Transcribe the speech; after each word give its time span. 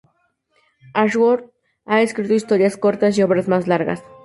Ashworth 0.95 1.45
ha 1.85 2.01
escrito 2.01 2.33
historias 2.33 2.75
cortas 2.75 3.15
y 3.15 3.21
obras 3.21 3.47
más 3.47 3.67
largas. 3.67 4.03